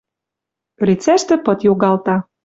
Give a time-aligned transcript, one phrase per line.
[0.81, 2.15] Ӧлицӓштӹ пыт йогалта